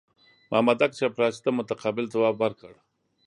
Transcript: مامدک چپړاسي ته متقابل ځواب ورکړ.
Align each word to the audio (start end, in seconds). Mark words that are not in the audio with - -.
مامدک 0.51 0.91
چپړاسي 0.99 1.39
ته 1.45 1.49
متقابل 1.57 2.05
ځواب 2.13 2.35
ورکړ. 2.39 2.73